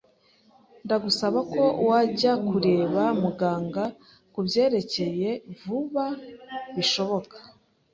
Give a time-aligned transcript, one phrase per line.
[0.85, 3.83] Ndagusaba ko wajya kureba muganga
[4.33, 6.05] kubyerekeye vuba
[6.75, 7.37] bishoboka.